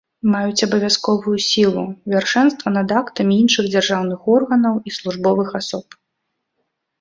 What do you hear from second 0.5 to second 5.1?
абавязковую сілу, вяршэнства над актамі іншых дзяржаўных органаў і